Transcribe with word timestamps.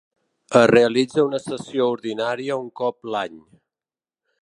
Es 0.59 0.63
realitza 0.71 1.27
una 1.27 1.41
sessió 1.45 1.91
ordinària 1.99 2.59
un 2.65 2.73
cop 2.83 3.15
l'any. 3.17 3.41